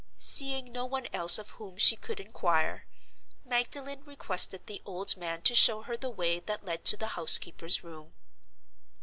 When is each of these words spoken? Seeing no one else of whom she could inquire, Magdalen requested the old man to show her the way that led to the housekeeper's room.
Seeing 0.17 0.71
no 0.71 0.83
one 0.83 1.05
else 1.13 1.37
of 1.37 1.51
whom 1.61 1.77
she 1.77 1.95
could 1.95 2.19
inquire, 2.19 2.87
Magdalen 3.45 4.03
requested 4.03 4.65
the 4.65 4.81
old 4.83 5.15
man 5.15 5.43
to 5.43 5.53
show 5.53 5.83
her 5.83 5.95
the 5.95 6.09
way 6.09 6.39
that 6.39 6.65
led 6.65 6.83
to 6.85 6.97
the 6.97 7.09
housekeeper's 7.09 7.83
room. 7.83 8.11